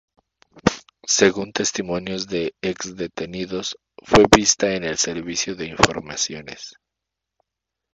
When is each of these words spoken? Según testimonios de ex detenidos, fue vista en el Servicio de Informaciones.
Según 1.05 1.53
testimonios 1.53 2.25
de 2.25 2.55
ex 2.63 2.95
detenidos, 2.95 3.77
fue 3.99 4.25
vista 4.35 4.73
en 4.73 4.83
el 4.83 4.97
Servicio 4.97 5.53
de 5.55 5.67
Informaciones. 5.67 6.73